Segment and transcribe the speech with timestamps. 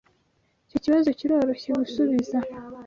[0.67, 2.37] Icyo kibazo kiroroshye gusubiza.